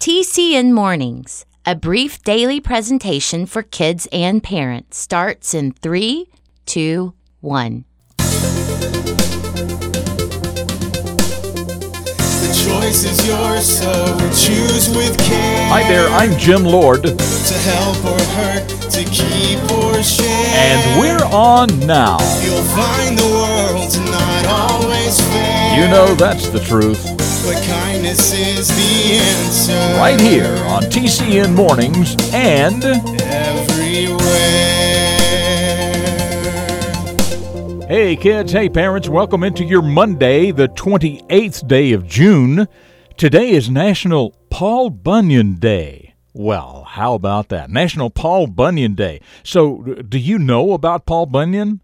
TCN 0.00 0.72
Mornings, 0.72 1.44
a 1.64 1.74
brief 1.74 2.22
daily 2.22 2.60
presentation 2.60 3.44
for 3.44 3.62
kids 3.62 4.06
and 4.12 4.42
parents, 4.42 4.98
starts 4.98 5.52
in 5.52 5.72
three, 5.72 6.28
two, 6.64 7.12
one. 7.40 7.84
Choice 12.66 13.04
is 13.04 13.26
yours, 13.26 13.78
so 13.78 13.92
choose 14.34 14.88
with 14.96 15.16
care. 15.18 15.68
Hi 15.68 15.82
there, 15.88 16.08
I'm 16.08 16.36
Jim 16.38 16.64
Lord, 16.64 17.02
To 17.04 17.14
help 17.14 18.04
or 18.04 18.20
hurt, 18.34 18.68
to 18.90 19.04
keep 19.04 19.58
or 19.78 20.02
share. 20.02 20.54
and 20.56 21.00
we're 21.00 21.24
on 21.32 21.68
now. 21.86 22.18
You'll 22.42 22.62
find 22.74 23.16
the 23.16 23.24
world's 23.24 23.98
not 23.98 24.46
always 24.46 25.20
fair. 25.20 25.78
You 25.80 25.88
know 25.88 26.14
that's 26.16 26.48
the 26.48 26.60
truth. 26.60 27.02
But 27.44 27.62
kindness 27.68 28.32
is 28.32 28.68
the 28.68 29.18
answer. 29.18 29.98
Right 29.98 30.20
here 30.20 30.56
on 30.66 30.82
TCN 30.84 31.54
Mornings 31.54 32.16
and 32.34 32.82
Everywhere. 33.22 34.95
Hey 37.88 38.16
kids, 38.16 38.50
hey 38.50 38.68
parents, 38.68 39.08
welcome 39.08 39.44
into 39.44 39.64
your 39.64 39.80
Monday, 39.80 40.50
the 40.50 40.66
28th 40.66 41.68
day 41.68 41.92
of 41.92 42.04
June. 42.04 42.66
Today 43.16 43.50
is 43.50 43.70
National 43.70 44.34
Paul 44.50 44.90
Bunyan 44.90 45.54
Day. 45.54 46.16
Well, 46.32 46.82
how 46.82 47.14
about 47.14 47.48
that? 47.50 47.70
National 47.70 48.10
Paul 48.10 48.48
Bunyan 48.48 48.96
Day. 48.96 49.20
So, 49.44 49.82
do 49.82 50.18
you 50.18 50.36
know 50.36 50.72
about 50.72 51.06
Paul 51.06 51.26
Bunyan? 51.26 51.80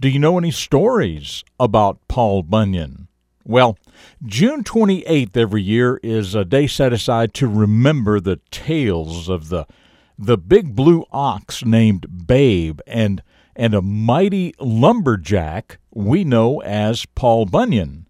Do 0.00 0.08
you 0.08 0.20
know 0.20 0.38
any 0.38 0.52
stories 0.52 1.42
about 1.58 1.98
Paul 2.06 2.44
Bunyan? 2.44 3.08
Well, 3.44 3.76
June 4.24 4.62
28th 4.62 5.36
every 5.36 5.62
year 5.62 5.98
is 6.04 6.36
a 6.36 6.44
day 6.44 6.68
set 6.68 6.92
aside 6.92 7.34
to 7.34 7.48
remember 7.48 8.20
the 8.20 8.38
tales 8.52 9.28
of 9.28 9.48
the 9.48 9.66
the 10.16 10.38
big 10.38 10.76
blue 10.76 11.04
ox 11.10 11.64
named 11.64 12.26
Babe 12.28 12.78
and 12.86 13.20
and 13.56 13.74
a 13.74 13.82
mighty 13.82 14.54
lumberjack 14.58 15.78
we 15.92 16.24
know 16.24 16.60
as 16.62 17.06
Paul 17.14 17.46
Bunyan. 17.46 18.06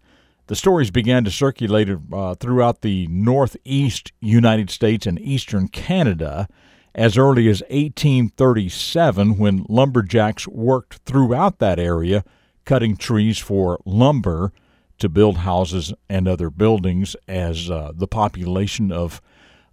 The 0.46 0.56
stories 0.56 0.90
began 0.90 1.24
to 1.24 1.30
circulate 1.30 1.88
uh, 2.12 2.34
throughout 2.34 2.82
the 2.82 3.06
northeast 3.06 4.12
United 4.20 4.68
States 4.70 5.06
and 5.06 5.20
eastern 5.20 5.68
Canada 5.68 6.48
as 6.94 7.16
early 7.16 7.48
as 7.48 7.62
1837 7.70 9.38
when 9.38 9.64
lumberjacks 9.68 10.48
worked 10.48 10.96
throughout 11.04 11.60
that 11.60 11.78
area 11.78 12.24
cutting 12.64 12.96
trees 12.96 13.38
for 13.38 13.80
lumber 13.84 14.52
to 14.98 15.08
build 15.08 15.38
houses 15.38 15.92
and 16.08 16.28
other 16.28 16.50
buildings 16.50 17.16
as 17.26 17.70
uh, 17.70 17.92
the 17.94 18.06
population 18.06 18.92
of 18.92 19.20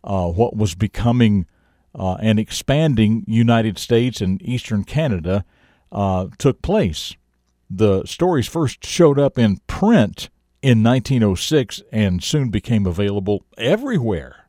uh, 0.03 0.27
what 0.27 0.55
was 0.55 0.73
becoming 0.75 1.45
uh, 1.93 2.13
an 2.15 2.38
expanding 2.39 3.23
United 3.27 3.77
States 3.77 4.21
and 4.21 4.41
Eastern 4.41 4.83
Canada 4.83 5.43
uh, 5.91 6.27
took 6.38 6.61
place. 6.61 7.16
The 7.69 8.05
stories 8.05 8.47
first 8.47 8.85
showed 8.85 9.19
up 9.19 9.38
in 9.38 9.57
print 9.67 10.29
in 10.61 10.83
1906 10.83 11.81
and 11.91 12.23
soon 12.23 12.49
became 12.49 12.85
available 12.85 13.44
everywhere. 13.57 14.47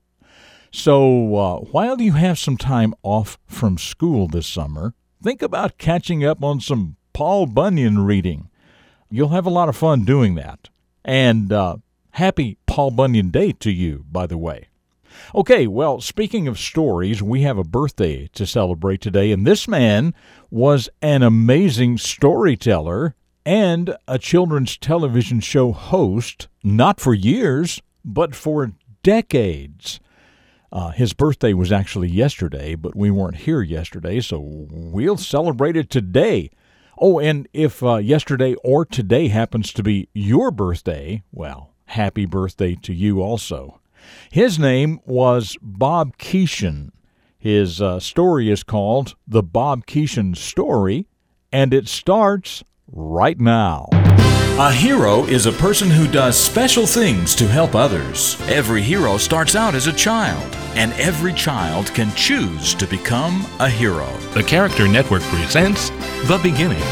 So 0.71 1.35
uh, 1.37 1.57
while 1.61 2.01
you 2.01 2.13
have 2.13 2.39
some 2.39 2.57
time 2.57 2.95
off 3.03 3.39
from 3.47 3.79
school 3.79 4.29
this 4.29 4.47
summer, 4.47 4.95
think 5.23 5.43
about 5.43 5.79
catching 5.79 6.25
up 6.25 6.45
on 6.45 6.61
some 6.61 6.97
Paul 7.13 7.47
Bunyan 7.47 8.05
reading. 8.05 8.51
You'll 9.11 9.31
have 9.31 9.47
a 9.47 9.51
lot 9.51 9.69
of 9.69 9.77
fun 9.77 10.05
doing 10.05 10.35
that. 10.37 10.69
And 11.05 11.53
uh, 11.53 11.79
happy 12.13 12.59
Paul 12.67 12.91
Bunyan 12.91 13.31
Day 13.31 13.53
to 13.53 13.71
you, 13.71 14.05
by 14.11 14.27
the 14.27 14.39
way. 14.39 14.68
Okay, 15.35 15.67
well, 15.67 16.01
speaking 16.01 16.49
of 16.49 16.59
stories, 16.59 17.23
we 17.23 17.43
have 17.43 17.59
a 17.59 17.65
birthday 17.65 18.29
to 18.35 18.47
celebrate 18.47 19.01
today, 19.01 19.33
and 19.33 19.47
this 19.47 19.69
man 19.69 20.15
was 20.51 20.89
an 21.03 21.23
amazing 21.23 21.99
storyteller 21.99 23.15
and 23.45 23.97
a 24.07 24.19
children's 24.19 24.77
television 24.77 25.41
show 25.41 25.73
host, 25.73 26.49
not 26.63 27.01
for 27.01 27.15
years, 27.15 27.81
but 28.05 28.35
for 28.35 28.73
decades. 29.03 30.01
Uh, 30.71 30.91
his 30.91 31.15
birthday 31.15 31.55
was 31.55 31.73
actually 31.73 32.09
yesterday, 32.09 32.75
but 32.75 32.95
we 32.95 33.11
weren't 33.11 33.37
here 33.37 33.63
yesterday, 33.63 34.21
so 34.21 34.39
we'll 34.43 35.17
celebrate 35.17 35.77
it 35.77 35.89
today. 35.89 36.51
Oh, 36.99 37.19
and 37.19 37.49
if 37.53 37.83
uh, 37.83 37.97
yesterday 37.97 38.55
or 38.65 38.85
today 38.85 39.29
happens 39.29 39.73
to 39.73 39.83
be 39.83 40.09
your 40.13 40.51
birthday, 40.51 41.23
well, 41.33 41.73
happy 41.87 42.27
birthday 42.27 42.75
to 42.83 42.93
you 42.93 43.23
also. 43.23 43.81
His 44.31 44.59
name 44.59 45.01
was 45.05 45.57
Bob 45.63 46.17
Keeshan. 46.19 46.91
His 47.39 47.81
uh, 47.81 48.01
story 48.01 48.51
is 48.51 48.63
called 48.63 49.15
The 49.27 49.43
Bob 49.43 49.87
Keeshan 49.87 50.37
Story, 50.37 51.07
and 51.53 51.73
it 51.73 51.89
starts 51.89 52.65
right 52.91 53.39
now. 53.39 53.89
A 54.61 54.73
hero 54.73 55.23
is 55.27 55.47
a 55.47 55.53
person 55.53 55.89
who 55.89 56.09
does 56.09 56.37
special 56.37 56.85
things 56.85 57.37
to 57.37 57.47
help 57.47 57.77
others. 57.77 58.37
Every 58.49 58.83
hero 58.83 59.17
starts 59.17 59.55
out 59.55 59.77
as 59.77 59.87
a 59.87 59.93
child, 59.93 60.53
and 60.75 60.93
every 60.95 61.33
child 61.33 61.95
can 61.95 62.13
choose 62.17 62.75
to 62.75 62.87
become 62.89 63.47
a 63.61 63.69
hero. 63.69 64.11
The 64.35 64.43
Character 64.43 64.89
Network 64.89 65.23
presents 65.23 65.91
The 66.27 66.41
Beginning 66.43 66.83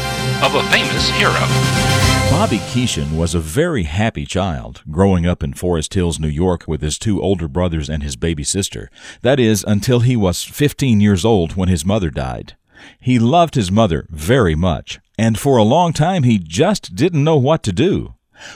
of 0.41 0.55
a 0.55 0.63
Famous 0.71 1.09
Hero. 1.09 1.96
Bobby 2.37 2.59
Keeshan 2.59 3.17
was 3.17 3.33
a 3.33 3.39
very 3.39 3.85
happy 3.85 4.23
child, 4.23 4.83
growing 4.91 5.25
up 5.25 5.41
in 5.41 5.53
Forest 5.53 5.95
Hills, 5.95 6.19
New 6.19 6.27
York, 6.27 6.67
with 6.67 6.81
his 6.81 6.99
two 6.99 7.19
older 7.19 7.47
brothers 7.47 7.89
and 7.89 8.03
his 8.03 8.15
baby 8.15 8.43
sister. 8.43 8.91
That 9.23 9.39
is, 9.39 9.65
until 9.67 10.01
he 10.01 10.15
was 10.15 10.43
15 10.43 11.01
years 11.01 11.25
old 11.25 11.55
when 11.55 11.67
his 11.67 11.83
mother 11.83 12.11
died. 12.11 12.55
He 12.99 13.17
loved 13.17 13.55
his 13.55 13.71
mother 13.71 14.05
very 14.11 14.53
much, 14.53 14.99
and 15.17 15.39
for 15.39 15.57
a 15.57 15.63
long 15.63 15.93
time 15.93 16.21
he 16.21 16.37
just 16.37 16.93
didn't 16.95 17.23
know 17.23 17.37
what 17.37 17.63
to 17.63 17.73
do. 17.73 18.13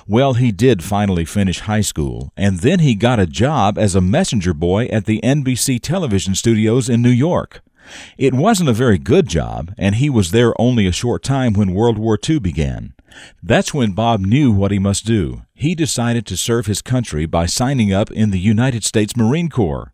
Well, 0.07 0.35
he 0.35 0.51
did 0.51 0.83
finally 0.83 1.25
finish 1.25 1.61
high 1.61 1.81
school, 1.81 2.31
and 2.37 2.59
then 2.59 2.81
he 2.81 2.93
got 2.93 3.19
a 3.19 3.25
job 3.25 3.79
as 3.79 3.95
a 3.95 3.99
messenger 3.99 4.53
boy 4.53 4.85
at 4.91 5.05
the 5.05 5.19
NBC 5.23 5.81
television 5.81 6.35
studios 6.35 6.87
in 6.87 7.01
New 7.01 7.09
York. 7.09 7.61
It 8.15 8.35
wasn't 8.35 8.69
a 8.69 8.73
very 8.73 8.99
good 8.99 9.27
job, 9.27 9.73
and 9.75 9.95
he 9.95 10.07
was 10.07 10.29
there 10.29 10.53
only 10.61 10.85
a 10.85 10.91
short 10.91 11.23
time 11.23 11.53
when 11.53 11.73
World 11.73 11.97
War 11.97 12.19
II 12.29 12.37
began. 12.37 12.93
That's 13.43 13.73
when 13.73 13.91
Bob 13.91 14.21
knew 14.21 14.51
what 14.51 14.71
he 14.71 14.79
must 14.79 15.05
do. 15.05 15.43
He 15.53 15.75
decided 15.75 16.25
to 16.27 16.37
serve 16.37 16.65
his 16.65 16.81
country 16.81 17.25
by 17.25 17.45
signing 17.45 17.93
up 17.93 18.11
in 18.11 18.31
the 18.31 18.39
United 18.39 18.83
States 18.83 19.15
Marine 19.15 19.49
Corps. 19.49 19.91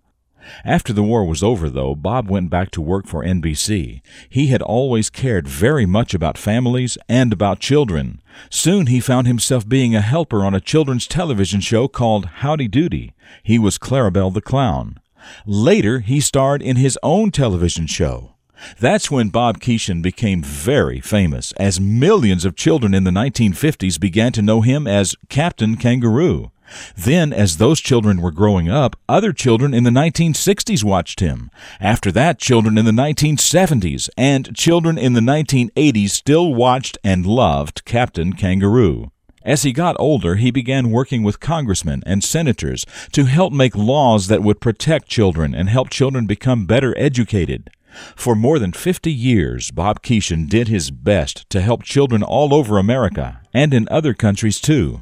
After 0.64 0.94
the 0.94 1.04
war 1.04 1.26
was 1.26 1.44
over, 1.44 1.70
though, 1.70 1.96
Bob 1.96 2.30
went 2.30 2.50
back 2.50 2.72
to 2.72 2.82
work 2.82 3.06
for 3.08 3.24
NBC. 3.24 4.02
He 4.30 4.48
had 4.48 4.62
always 4.62 5.10
cared 5.10 5.48
very 5.48 5.86
much 5.86 6.14
about 6.14 6.38
families 6.38 6.98
and 7.10 7.34
about 7.34 7.60
children. 7.60 8.22
Soon 8.50 8.88
he 8.88 9.00
found 9.00 9.28
himself 9.28 9.68
being 9.68 9.96
a 9.96 10.02
helper 10.02 10.46
on 10.46 10.54
a 10.54 10.62
children's 10.62 11.08
television 11.08 11.60
show 11.60 11.88
called 11.88 12.26
Howdy 12.38 12.70
Doody. 12.70 13.14
He 13.44 13.60
was 13.60 13.78
Clarabelle 13.78 14.34
the 14.34 14.42
Clown. 14.42 15.00
Later, 15.46 16.00
he 16.00 16.22
starred 16.22 16.62
in 16.62 16.78
his 16.78 16.98
own 17.04 17.32
television 17.32 17.88
show. 17.88 18.37
That's 18.80 19.12
when 19.12 19.30
Bob 19.30 19.60
Keeshan 19.60 20.02
became 20.02 20.42
very 20.42 21.00
famous, 21.00 21.52
as 21.54 21.80
millions 21.80 22.46
of 22.46 22.56
children 22.56 22.94
in 22.94 23.04
the 23.04 23.12
1950s 23.12 24.00
began 24.00 24.32
to 24.34 24.42
know 24.42 24.62
him 24.62 24.88
as 24.88 25.16
Captain 25.30 25.78
Kangaroo. 25.78 26.52
Then, 26.96 27.32
as 27.32 27.58
those 27.58 27.80
children 27.80 28.22
were 28.22 28.32
growing 28.32 28.70
up, 28.70 28.96
other 29.08 29.32
children 29.32 29.74
in 29.74 29.84
the 29.84 29.90
1960s 29.90 30.84
watched 30.84 31.20
him. 31.20 31.50
After 31.80 32.12
that, 32.12 32.40
children 32.40 32.78
in 32.78 32.86
the 32.86 32.92
1970s 32.92 34.10
and 34.18 34.56
children 34.56 34.98
in 34.98 35.14
the 35.14 35.22
1980s 35.22 36.10
still 36.10 36.54
watched 36.54 36.98
and 37.04 37.26
loved 37.26 37.86
Captain 37.86 38.34
Kangaroo. 38.34 39.12
As 39.44 39.64
he 39.64 39.72
got 39.72 39.96
older, 39.98 40.36
he 40.36 40.52
began 40.52 40.92
working 40.92 41.24
with 41.24 41.40
congressmen 41.40 42.04
and 42.06 42.22
senators 42.22 42.86
to 43.14 43.26
help 43.26 43.54
make 43.54 43.78
laws 43.78 44.28
that 44.28 44.44
would 44.44 44.60
protect 44.60 45.08
children 45.08 45.56
and 45.56 45.70
help 45.70 45.90
children 45.90 46.26
become 46.26 46.66
better 46.66 46.94
educated. 46.98 47.70
For 48.16 48.36
more 48.36 48.60
than 48.60 48.74
50 48.74 49.12
years, 49.12 49.72
Bob 49.72 50.02
Keeshan 50.02 50.50
did 50.50 50.68
his 50.68 50.92
best 50.92 51.50
to 51.50 51.62
help 51.62 51.84
children 51.84 52.24
all 52.24 52.54
over 52.54 52.78
America 52.78 53.42
and 53.54 53.74
in 53.74 53.88
other 53.90 54.14
countries 54.14 54.60
too. 54.60 55.02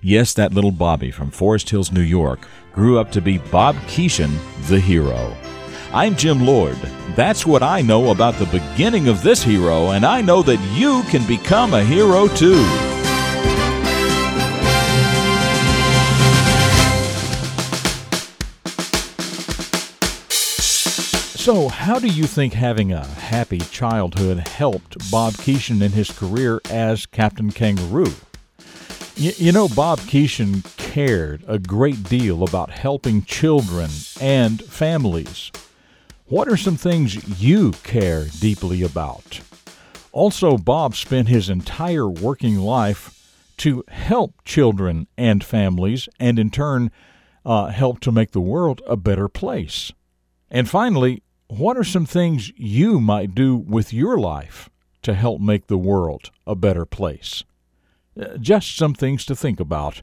Yes, 0.00 0.32
that 0.34 0.54
little 0.54 0.70
Bobby 0.70 1.10
from 1.10 1.30
Forest 1.30 1.70
Hills, 1.70 1.92
New 1.92 2.00
York, 2.00 2.48
grew 2.72 2.98
up 2.98 3.12
to 3.12 3.20
be 3.20 3.38
Bob 3.38 3.76
Keeshan, 3.86 4.32
the 4.68 4.80
hero. 4.80 5.36
I'm 5.92 6.16
Jim 6.16 6.44
Lord. 6.44 6.76
That's 7.14 7.46
what 7.46 7.62
I 7.62 7.82
know 7.82 8.10
about 8.10 8.34
the 8.34 8.46
beginning 8.46 9.08
of 9.08 9.22
this 9.22 9.42
hero, 9.42 9.90
and 9.90 10.04
I 10.04 10.20
know 10.20 10.42
that 10.42 10.60
you 10.76 11.02
can 11.04 11.24
become 11.26 11.74
a 11.74 11.84
hero 11.84 12.26
too. 12.28 12.93
So, 21.44 21.68
how 21.68 21.98
do 21.98 22.06
you 22.06 22.24
think 22.24 22.54
having 22.54 22.90
a 22.90 23.04
happy 23.04 23.58
childhood 23.58 24.48
helped 24.48 25.10
Bob 25.10 25.34
Keeshan 25.34 25.82
in 25.82 25.92
his 25.92 26.10
career 26.10 26.58
as 26.70 27.04
Captain 27.04 27.50
Kangaroo? 27.50 28.14
You, 29.14 29.32
you 29.36 29.52
know, 29.52 29.68
Bob 29.68 29.98
Keeshan 29.98 30.64
cared 30.78 31.44
a 31.46 31.58
great 31.58 32.02
deal 32.04 32.44
about 32.44 32.70
helping 32.70 33.24
children 33.24 33.90
and 34.22 34.64
families. 34.64 35.52
What 36.24 36.48
are 36.48 36.56
some 36.56 36.78
things 36.78 37.38
you 37.38 37.72
care 37.82 38.24
deeply 38.40 38.80
about? 38.80 39.42
Also, 40.12 40.56
Bob 40.56 40.94
spent 40.94 41.28
his 41.28 41.50
entire 41.50 42.08
working 42.08 42.56
life 42.56 43.52
to 43.58 43.84
help 43.88 44.32
children 44.46 45.08
and 45.18 45.44
families, 45.44 46.08
and 46.18 46.38
in 46.38 46.48
turn, 46.48 46.90
uh, 47.44 47.66
help 47.66 48.00
to 48.00 48.10
make 48.10 48.30
the 48.30 48.40
world 48.40 48.80
a 48.86 48.96
better 48.96 49.28
place. 49.28 49.92
And 50.50 50.70
finally, 50.70 51.23
what 51.48 51.76
are 51.76 51.84
some 51.84 52.06
things 52.06 52.52
you 52.56 53.00
might 53.00 53.34
do 53.34 53.56
with 53.56 53.92
your 53.92 54.18
life 54.18 54.70
to 55.02 55.14
help 55.14 55.40
make 55.40 55.66
the 55.66 55.78
world 55.78 56.30
a 56.46 56.54
better 56.54 56.84
place? 56.84 57.44
Uh, 58.18 58.36
just 58.38 58.76
some 58.76 58.94
things 58.94 59.24
to 59.26 59.36
think 59.36 59.60
about 59.60 60.02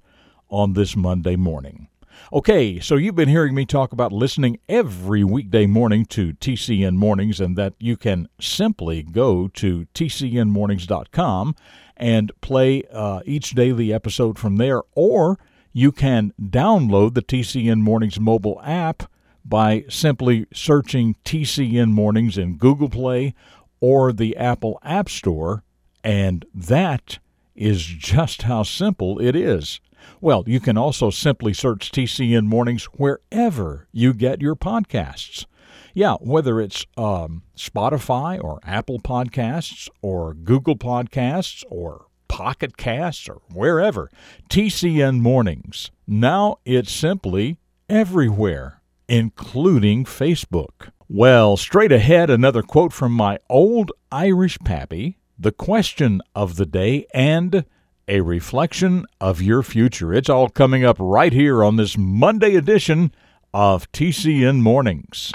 on 0.49 0.73
this 0.73 0.95
Monday 0.95 1.35
morning. 1.35 1.87
Okay, 2.33 2.79
so 2.79 2.95
you've 2.95 3.15
been 3.15 3.29
hearing 3.29 3.55
me 3.55 3.65
talk 3.65 3.91
about 3.91 4.11
listening 4.11 4.59
every 4.69 5.23
weekday 5.23 5.65
morning 5.65 6.05
to 6.07 6.33
TCN 6.33 6.95
Mornings, 6.95 7.39
and 7.39 7.57
that 7.57 7.73
you 7.79 7.97
can 7.97 8.27
simply 8.39 9.03
go 9.03 9.47
to 9.49 9.87
tcnmornings.com 9.93 11.55
and 11.97 12.31
play 12.41 12.83
uh, 12.91 13.21
each 13.25 13.51
daily 13.51 13.93
episode 13.93 14.37
from 14.37 14.57
there, 14.57 14.81
or 14.93 15.39
you 15.73 15.91
can 15.91 16.33
download 16.41 17.13
the 17.13 17.21
TCN 17.21 17.79
Mornings 17.79 18.19
mobile 18.19 18.61
app 18.63 19.10
by 19.43 19.85
simply 19.89 20.45
searching 20.53 21.15
TCN 21.25 21.89
Mornings 21.89 22.37
in 22.37 22.57
Google 22.57 22.89
Play 22.89 23.33
or 23.79 24.13
the 24.13 24.37
Apple 24.37 24.79
App 24.83 25.09
Store, 25.09 25.63
and 26.03 26.45
that 26.53 27.19
is 27.55 27.83
just 27.83 28.43
how 28.43 28.63
simple 28.63 29.19
it 29.19 29.35
is. 29.35 29.79
Well, 30.19 30.43
you 30.47 30.59
can 30.59 30.77
also 30.77 31.09
simply 31.09 31.53
search 31.53 31.91
TCN 31.91 32.45
Mornings 32.45 32.85
wherever 32.85 33.87
you 33.91 34.13
get 34.13 34.41
your 34.41 34.55
podcasts. 34.55 35.45
Yeah, 35.93 36.15
whether 36.21 36.61
it's 36.61 36.85
um, 36.97 37.43
Spotify 37.55 38.41
or 38.41 38.59
Apple 38.63 38.99
Podcasts 38.99 39.89
or 40.01 40.33
Google 40.33 40.77
Podcasts 40.77 41.63
or 41.69 42.05
Pocket 42.27 42.77
Casts 42.77 43.27
or 43.27 43.41
wherever, 43.53 44.09
TCN 44.49 45.19
Mornings. 45.19 45.91
Now 46.07 46.59
it's 46.65 46.91
simply 46.91 47.57
everywhere, 47.89 48.80
including 49.11 50.05
Facebook. 50.05 50.89
Well, 51.09 51.57
straight 51.57 51.91
ahead, 51.91 52.29
another 52.29 52.61
quote 52.61 52.93
from 52.93 53.11
my 53.11 53.39
old 53.49 53.91
Irish 54.09 54.57
pappy, 54.59 55.17
the 55.37 55.51
question 55.51 56.21
of 56.33 56.55
the 56.55 56.65
day, 56.65 57.05
and 57.13 57.65
a 58.07 58.21
reflection 58.21 59.05
of 59.19 59.41
your 59.41 59.63
future. 59.63 60.13
It's 60.13 60.29
all 60.29 60.47
coming 60.47 60.85
up 60.85 60.95
right 60.97 61.33
here 61.33 61.61
on 61.61 61.75
this 61.75 61.97
Monday 61.97 62.55
edition 62.55 63.13
of 63.53 63.91
TCN 63.91 64.61
Mornings. 64.61 65.33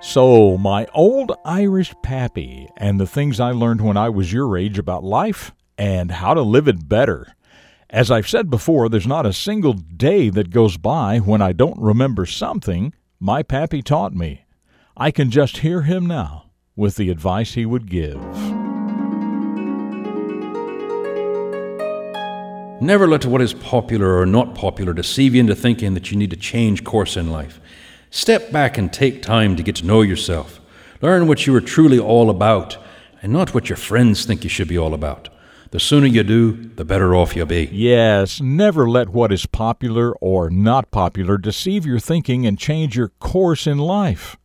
So, 0.00 0.58
my 0.58 0.88
old 0.92 1.30
Irish 1.44 1.94
pappy 2.02 2.68
and 2.76 2.98
the 2.98 3.06
things 3.06 3.38
I 3.38 3.52
learned 3.52 3.80
when 3.80 3.96
I 3.96 4.08
was 4.08 4.32
your 4.32 4.58
age 4.58 4.76
about 4.76 5.04
life 5.04 5.52
and 5.76 6.10
how 6.10 6.34
to 6.34 6.42
live 6.42 6.66
it 6.66 6.88
better. 6.88 7.28
As 7.90 8.10
I've 8.10 8.28
said 8.28 8.50
before, 8.50 8.90
there's 8.90 9.06
not 9.06 9.24
a 9.24 9.32
single 9.32 9.72
day 9.72 10.28
that 10.28 10.50
goes 10.50 10.76
by 10.76 11.20
when 11.20 11.40
I 11.40 11.52
don't 11.52 11.80
remember 11.80 12.26
something 12.26 12.92
my 13.18 13.42
pappy 13.42 13.80
taught 13.80 14.14
me. 14.14 14.44
I 14.94 15.10
can 15.10 15.30
just 15.30 15.58
hear 15.58 15.82
him 15.82 16.04
now 16.04 16.50
with 16.76 16.96
the 16.96 17.08
advice 17.08 17.54
he 17.54 17.64
would 17.64 17.88
give. 17.88 18.20
Never 22.82 23.08
let 23.08 23.24
what 23.24 23.40
is 23.40 23.54
popular 23.54 24.18
or 24.18 24.26
not 24.26 24.54
popular 24.54 24.92
deceive 24.92 25.34
you 25.34 25.40
into 25.40 25.54
thinking 25.54 25.94
that 25.94 26.10
you 26.10 26.18
need 26.18 26.30
to 26.30 26.36
change 26.36 26.84
course 26.84 27.16
in 27.16 27.32
life. 27.32 27.58
Step 28.10 28.52
back 28.52 28.76
and 28.76 28.92
take 28.92 29.22
time 29.22 29.56
to 29.56 29.62
get 29.62 29.76
to 29.76 29.86
know 29.86 30.02
yourself. 30.02 30.60
Learn 31.00 31.26
what 31.26 31.46
you 31.46 31.54
are 31.54 31.60
truly 31.62 31.98
all 31.98 32.28
about 32.28 32.76
and 33.22 33.32
not 33.32 33.54
what 33.54 33.70
your 33.70 33.78
friends 33.78 34.26
think 34.26 34.44
you 34.44 34.50
should 34.50 34.68
be 34.68 34.78
all 34.78 34.92
about. 34.92 35.30
The 35.70 35.80
sooner 35.80 36.06
you 36.06 36.22
do, 36.22 36.52
the 36.76 36.84
better 36.84 37.14
off 37.14 37.36
you'll 37.36 37.44
be. 37.44 37.68
Yes, 37.70 38.40
never 38.40 38.88
let 38.88 39.10
what 39.10 39.30
is 39.30 39.44
popular 39.44 40.14
or 40.16 40.48
not 40.48 40.90
popular 40.90 41.36
deceive 41.36 41.84
your 41.84 41.98
thinking 41.98 42.46
and 42.46 42.58
change 42.58 42.96
your 42.96 43.10
course 43.20 43.66
in 43.66 43.76
life. 43.76 44.36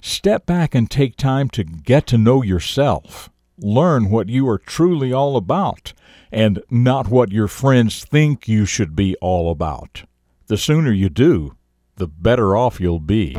Step 0.00 0.46
back 0.46 0.74
and 0.74 0.88
take 0.88 1.16
time 1.16 1.48
to 1.50 1.64
get 1.64 2.06
to 2.06 2.18
know 2.18 2.42
yourself. 2.42 3.30
Learn 3.58 4.10
what 4.10 4.28
you 4.28 4.48
are 4.48 4.58
truly 4.58 5.12
all 5.12 5.36
about 5.36 5.92
and 6.30 6.62
not 6.70 7.08
what 7.08 7.32
your 7.32 7.48
friends 7.48 8.04
think 8.04 8.46
you 8.46 8.64
should 8.64 8.94
be 8.94 9.16
all 9.16 9.50
about. 9.50 10.04
The 10.46 10.56
sooner 10.56 10.92
you 10.92 11.08
do, 11.08 11.56
the 11.96 12.06
better 12.06 12.56
off 12.56 12.80
you'll 12.80 13.00
be. 13.00 13.36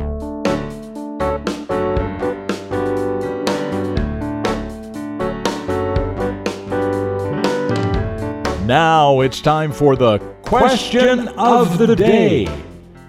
Now 8.72 9.20
it's 9.20 9.42
time 9.42 9.70
for 9.70 9.96
the 9.96 10.18
question 10.44 11.28
of 11.36 11.76
the 11.76 11.94
day. 11.94 12.48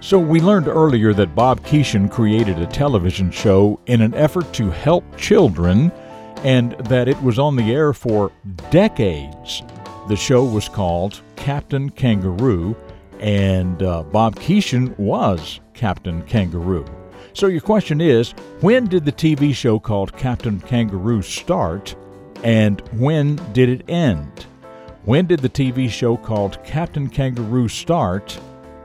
So, 0.00 0.18
we 0.18 0.38
learned 0.38 0.68
earlier 0.68 1.14
that 1.14 1.34
Bob 1.34 1.62
Keeshan 1.62 2.10
created 2.10 2.58
a 2.58 2.66
television 2.66 3.30
show 3.30 3.80
in 3.86 4.02
an 4.02 4.12
effort 4.12 4.52
to 4.52 4.70
help 4.70 5.04
children 5.16 5.90
and 6.44 6.72
that 6.90 7.08
it 7.08 7.18
was 7.22 7.38
on 7.38 7.56
the 7.56 7.72
air 7.72 7.94
for 7.94 8.30
decades. 8.70 9.62
The 10.06 10.16
show 10.16 10.44
was 10.44 10.68
called 10.68 11.22
Captain 11.34 11.88
Kangaroo, 11.88 12.76
and 13.18 13.82
uh, 13.82 14.02
Bob 14.02 14.36
Keeshan 14.36 14.94
was 14.98 15.60
Captain 15.72 16.20
Kangaroo. 16.24 16.84
So, 17.32 17.46
your 17.46 17.62
question 17.62 18.02
is 18.02 18.32
when 18.60 18.84
did 18.84 19.06
the 19.06 19.12
TV 19.12 19.54
show 19.54 19.78
called 19.78 20.14
Captain 20.14 20.60
Kangaroo 20.60 21.22
start, 21.22 21.96
and 22.42 22.82
when 22.92 23.36
did 23.54 23.70
it 23.70 23.88
end? 23.88 24.44
When 25.04 25.26
did 25.26 25.40
the 25.40 25.48
TV 25.48 25.90
show 25.90 26.16
called 26.16 26.62
Captain 26.64 27.08
Kangaroo 27.08 27.68
start? 27.68 28.38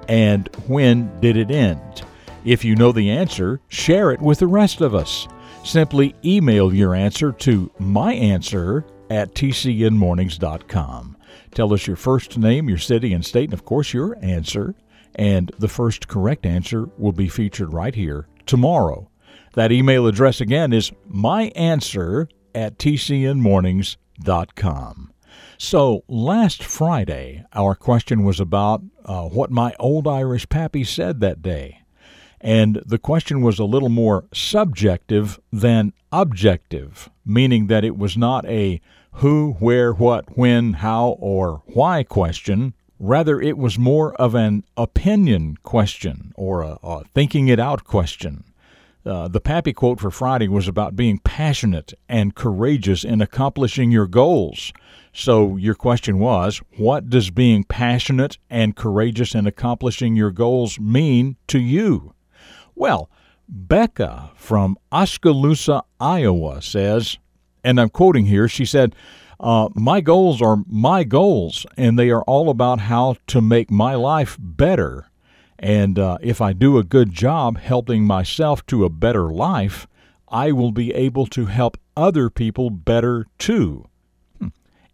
and 0.10 0.50
when 0.68 1.18
did 1.22 1.38
it 1.38 1.50
end? 1.52 2.02
If 2.44 2.66
you 2.66 2.76
know 2.76 2.92
the 2.92 3.12
answer, 3.12 3.62
share 3.70 4.12
it 4.12 4.20
with 4.20 4.40
the 4.40 4.48
rest 4.48 4.82
of 4.82 4.94
us. 4.96 5.28
Simply 5.64 6.16
email 6.26 6.74
your 6.74 6.96
answer 6.96 7.32
to 7.32 7.72
myanswer 7.80 8.84
at 9.10 9.34
tcnmornings.com. 9.36 11.18
Tell 11.54 11.74
us 11.74 11.88
your 11.88 11.96
first 11.96 12.38
name, 12.38 12.68
your 12.68 12.80
city 12.80 13.14
and 13.14 13.26
state, 13.26 13.46
and 13.46 13.54
of 13.54 13.64
course 13.66 13.94
your 13.94 14.18
answer. 14.22 14.76
And 15.16 15.52
the 15.60 15.68
first 15.68 16.08
correct 16.08 16.46
answer 16.46 16.88
will 16.98 17.12
be 17.12 17.28
featured 17.28 17.74
right 17.74 17.94
here 17.94 18.28
tomorrow. 18.46 19.10
That 19.54 19.72
email 19.72 20.08
address 20.08 20.42
again 20.42 20.74
is 20.74 20.92
myanswer 21.12 22.28
at 22.56 22.80
tcnmornings.com. 22.80 25.14
So 25.58 26.04
last 26.08 26.64
Friday, 26.64 27.46
our 27.54 27.76
question 27.76 28.24
was 28.24 28.40
about 28.40 28.82
uh, 29.06 29.24
what 29.24 29.52
my 29.52 29.74
old 29.80 30.08
Irish 30.08 30.48
pappy 30.50 30.84
said 30.84 31.20
that 31.20 31.42
day. 31.42 31.82
And 32.42 32.82
the 32.86 32.98
question 32.98 33.42
was 33.42 33.60
a 33.60 33.66
little 33.66 33.90
more 33.90 34.26
subjective 34.34 35.40
than 35.52 35.94
objective, 36.12 37.10
meaning 37.26 37.68
that 37.68 37.84
it 37.84 37.98
was 37.98 38.16
not 38.16 38.46
a 38.46 38.80
who, 39.14 39.54
where, 39.60 39.92
what, 39.92 40.38
when, 40.38 40.74
how, 40.74 41.18
or 41.20 41.64
why 41.66 42.04
question. 42.04 42.74
Rather, 42.98 43.42
it 43.42 43.58
was 43.58 43.78
more 43.80 44.14
of 44.16 44.36
an 44.36 44.64
opinion 44.78 45.58
question 45.64 46.32
or 46.36 46.62
a, 46.62 46.78
a 46.84 47.04
thinking 47.14 47.48
it 47.48 47.60
out 47.60 47.84
question. 47.84 48.44
Uh, 49.06 49.28
the 49.28 49.40
Pappy 49.40 49.72
quote 49.72 50.00
for 50.00 50.12
Friday 50.12 50.48
was 50.48 50.68
about 50.68 50.96
being 50.96 51.20
passionate 51.20 51.94
and 52.10 52.36
courageous 52.36 53.04
in 53.04 53.22
accomplishing 53.22 53.92
your 53.92 54.08
goals. 54.08 54.74
So, 55.14 55.56
your 55.56 55.76
question 55.76 56.20
was 56.20 56.62
what 56.78 57.10
does 57.10 57.32
being 57.32 57.64
passionate 57.64 58.38
and 58.50 58.76
courageous 58.76 59.34
in 59.34 59.48
accomplishing 59.48 60.16
your 60.16 60.32
goals 60.32 60.80
mean 60.80 61.38
to 61.48 61.60
you? 61.60 62.14
Well, 62.76 63.10
Becca 63.48 64.32
from 64.36 64.78
Oskaloosa, 64.92 65.84
Iowa 66.00 66.62
says, 66.62 67.18
and 67.64 67.80
I'm 67.80 67.90
quoting 67.90 68.26
here, 68.26 68.48
she 68.48 68.66
said, 68.66 68.96
uh, 69.40 69.70
My 69.76 70.02
goals 70.02 70.42
are 70.42 70.58
my 70.68 71.04
goals, 71.04 71.66
and 71.78 71.98
they 71.98 72.10
are 72.10 72.24
all 72.24 72.50
about 72.50 72.80
how 72.82 73.16
to 73.28 73.42
make 73.42 73.72
my 73.72 73.96
life 73.96 74.38
better. 74.40 75.09
And 75.60 76.00
uh, 76.00 76.18
if 76.22 76.40
I 76.40 76.54
do 76.54 76.78
a 76.78 76.84
good 76.84 77.12
job 77.12 77.58
helping 77.58 78.06
myself 78.06 78.66
to 78.68 78.86
a 78.86 78.90
better 78.90 79.30
life, 79.30 79.88
I 80.30 80.54
will 80.54 80.72
be 80.72 80.94
able 80.94 81.26
to 81.28 81.48
help 81.48 81.78
other 81.98 82.30
people 82.30 82.70
better 82.70 83.26
too. 83.38 83.86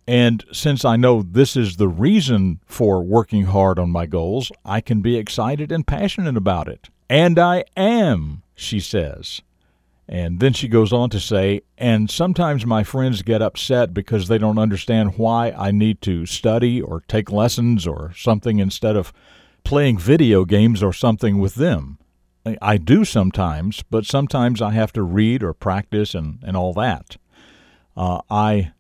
And 0.08 0.44
since 0.52 0.86
I 0.86 0.98
know 0.98 1.24
this 1.24 1.56
is 1.56 1.78
the 1.78 1.88
reason 1.88 2.60
for 2.66 3.02
working 3.02 3.46
hard 3.46 3.80
on 3.80 3.90
my 3.90 4.06
goals, 4.06 4.52
I 4.64 4.82
can 4.82 5.02
be 5.02 5.18
excited 5.18 5.72
and 5.72 5.86
passionate 5.86 6.38
about 6.38 6.68
it. 6.68 6.90
And 7.10 7.40
I 7.40 7.66
am, 7.76 8.44
she 8.56 8.80
says. 8.80 9.42
And 10.08 10.40
then 10.40 10.54
she 10.54 10.68
goes 10.68 10.94
on 10.94 11.10
to 11.10 11.20
say, 11.20 11.62
and 11.78 12.12
sometimes 12.12 12.66
my 12.66 12.84
friends 12.84 13.24
get 13.24 13.42
upset 13.42 13.94
because 13.94 14.28
they 14.28 14.38
don't 14.38 14.60
understand 14.60 15.18
why 15.18 15.52
I 15.52 15.72
need 15.72 16.02
to 16.02 16.28
study 16.28 16.80
or 16.80 17.02
take 17.08 17.32
lessons 17.32 17.88
or 17.88 18.14
something 18.16 18.60
instead 18.60 18.96
of 18.96 19.12
playing 19.66 19.98
video 19.98 20.46
games 20.46 20.82
or 20.82 20.94
something 20.94 21.40
with 21.40 21.56
them. 21.56 21.98
I 22.62 22.78
do 22.78 23.04
sometimes, 23.04 23.84
but 23.90 24.06
sometimes 24.06 24.62
I 24.62 24.72
have 24.72 24.94
to 24.94 25.02
read 25.02 25.42
or 25.44 25.54
practice 25.54 26.14
and, 26.14 26.40
and 26.44 26.56
all 26.56 26.74
that. 26.74 27.18
Uh, 27.98 28.22
I 28.30 28.72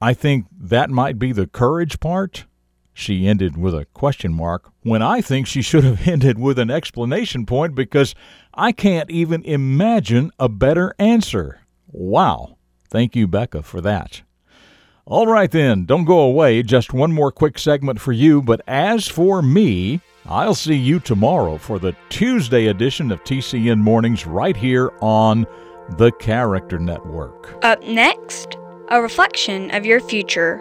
I 0.00 0.14
think 0.14 0.46
that 0.58 0.90
might 0.90 1.18
be 1.18 1.32
the 1.32 1.46
courage 1.46 2.00
part. 2.00 2.46
She 2.94 3.26
ended 3.26 3.56
with 3.56 3.74
a 3.74 3.84
question 3.94 4.32
mark 4.32 4.70
when 4.82 5.02
I 5.02 5.20
think 5.20 5.46
she 5.46 5.62
should 5.62 5.84
have 5.84 6.08
ended 6.14 6.38
with 6.38 6.58
an 6.58 6.70
explanation 6.70 7.46
point 7.46 7.74
because 7.74 8.14
I 8.54 8.72
can't 8.72 9.10
even 9.10 9.44
imagine 9.44 10.30
a 10.38 10.48
better 10.48 10.94
answer. 10.98 11.60
Wow. 11.86 12.56
Thank 12.90 13.14
you, 13.14 13.28
Becca, 13.28 13.62
for 13.62 13.80
that. 13.80 14.22
All 15.04 15.26
right, 15.26 15.50
then, 15.50 15.84
don't 15.84 16.04
go 16.04 16.20
away. 16.20 16.62
Just 16.62 16.92
one 16.92 17.12
more 17.12 17.32
quick 17.32 17.58
segment 17.58 18.00
for 18.00 18.12
you. 18.12 18.40
But 18.40 18.60
as 18.68 19.08
for 19.08 19.42
me, 19.42 20.00
I'll 20.26 20.54
see 20.54 20.76
you 20.76 21.00
tomorrow 21.00 21.58
for 21.58 21.80
the 21.80 21.96
Tuesday 22.08 22.68
edition 22.68 23.10
of 23.10 23.22
TCN 23.24 23.78
Mornings 23.78 24.26
right 24.28 24.56
here 24.56 24.92
on 25.00 25.44
the 25.98 26.12
Character 26.12 26.78
Network. 26.78 27.58
Up 27.64 27.82
next, 27.82 28.56
a 28.90 29.02
reflection 29.02 29.72
of 29.72 29.84
your 29.84 29.98
future 29.98 30.58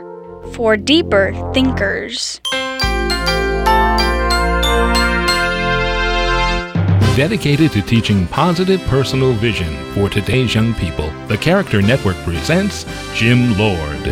for 0.53 0.75
deeper 0.75 1.33
thinkers. 1.53 2.41
Dedicated 7.21 7.71
to 7.73 7.83
teaching 7.83 8.25
positive 8.25 8.81
personal 8.87 9.33
vision 9.33 9.77
for 9.93 10.09
today's 10.09 10.55
young 10.55 10.73
people, 10.73 11.07
the 11.27 11.37
Character 11.37 11.79
Network 11.79 12.15
presents 12.23 12.83
Jim 13.13 13.55
Lord. 13.59 14.11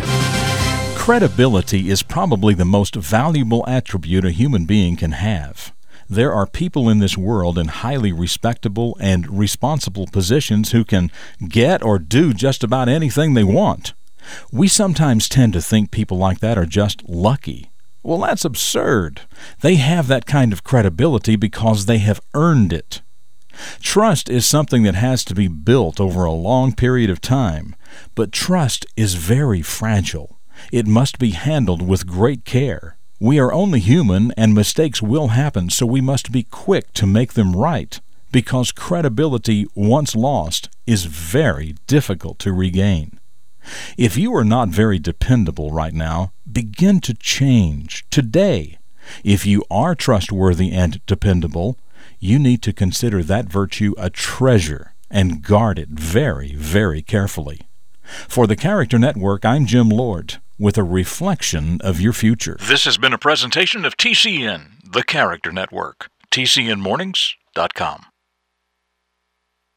Credibility 0.94 1.90
is 1.90 2.04
probably 2.04 2.54
the 2.54 2.64
most 2.64 2.94
valuable 2.94 3.64
attribute 3.66 4.24
a 4.24 4.30
human 4.30 4.64
being 4.64 4.94
can 4.94 5.10
have. 5.10 5.74
There 6.08 6.32
are 6.32 6.46
people 6.46 6.88
in 6.88 7.00
this 7.00 7.18
world 7.18 7.58
in 7.58 7.66
highly 7.66 8.12
respectable 8.12 8.96
and 9.00 9.28
responsible 9.36 10.06
positions 10.06 10.70
who 10.70 10.84
can 10.84 11.10
get 11.48 11.82
or 11.82 11.98
do 11.98 12.32
just 12.32 12.62
about 12.62 12.88
anything 12.88 13.34
they 13.34 13.42
want. 13.42 13.92
We 14.52 14.68
sometimes 14.68 15.28
tend 15.28 15.52
to 15.54 15.60
think 15.60 15.90
people 15.90 16.16
like 16.16 16.38
that 16.38 16.56
are 16.56 16.64
just 16.64 17.02
lucky. 17.08 17.69
Well, 18.02 18.18
that's 18.18 18.44
absurd. 18.44 19.22
They 19.60 19.76
have 19.76 20.08
that 20.08 20.26
kind 20.26 20.52
of 20.52 20.64
credibility 20.64 21.36
because 21.36 21.86
they 21.86 21.98
have 21.98 22.20
earned 22.34 22.72
it. 22.72 23.02
Trust 23.80 24.30
is 24.30 24.46
something 24.46 24.84
that 24.84 24.94
has 24.94 25.24
to 25.26 25.34
be 25.34 25.48
built 25.48 26.00
over 26.00 26.24
a 26.24 26.32
long 26.32 26.74
period 26.74 27.10
of 27.10 27.20
time, 27.20 27.76
but 28.14 28.32
trust 28.32 28.86
is 28.96 29.14
very 29.14 29.60
fragile. 29.60 30.38
It 30.72 30.86
must 30.86 31.18
be 31.18 31.30
handled 31.30 31.82
with 31.82 32.06
great 32.06 32.44
care. 32.44 32.96
We 33.18 33.38
are 33.38 33.52
only 33.52 33.80
human 33.80 34.32
and 34.36 34.54
mistakes 34.54 35.02
will 35.02 35.28
happen, 35.28 35.68
so 35.68 35.84
we 35.84 36.00
must 36.00 36.32
be 36.32 36.42
quick 36.44 36.94
to 36.94 37.06
make 37.06 37.34
them 37.34 37.54
right, 37.54 38.00
because 38.32 38.72
credibility, 38.72 39.66
once 39.74 40.16
lost, 40.16 40.70
is 40.86 41.04
very 41.04 41.74
difficult 41.86 42.38
to 42.38 42.52
regain. 42.54 43.19
If 43.96 44.16
you 44.16 44.34
are 44.34 44.44
not 44.44 44.68
very 44.68 44.98
dependable 44.98 45.70
right 45.70 45.94
now, 45.94 46.32
begin 46.50 47.00
to 47.00 47.14
change 47.14 48.04
today. 48.10 48.78
If 49.24 49.46
you 49.46 49.64
are 49.70 49.94
trustworthy 49.94 50.70
and 50.72 51.04
dependable, 51.06 51.78
you 52.18 52.38
need 52.38 52.62
to 52.62 52.72
consider 52.72 53.22
that 53.22 53.46
virtue 53.46 53.94
a 53.98 54.10
treasure 54.10 54.94
and 55.10 55.42
guard 55.42 55.78
it 55.78 55.88
very, 55.88 56.54
very 56.54 57.02
carefully. 57.02 57.62
For 58.28 58.46
the 58.46 58.56
Character 58.56 58.98
Network, 58.98 59.44
I'm 59.44 59.66
Jim 59.66 59.88
Lord 59.88 60.40
with 60.58 60.76
a 60.76 60.84
reflection 60.84 61.80
of 61.80 62.00
your 62.00 62.12
future. 62.12 62.56
This 62.60 62.84
has 62.84 62.98
been 62.98 63.14
a 63.14 63.18
presentation 63.18 63.84
of 63.84 63.96
TCN, 63.96 64.92
the 64.92 65.02
Character 65.02 65.52
Network. 65.52 66.10
TCNMornings.com. 66.30 68.04